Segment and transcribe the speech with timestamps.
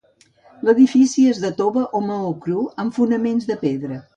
[0.69, 4.05] L'edifici és de tova o maó cru amb fonaments de pedra.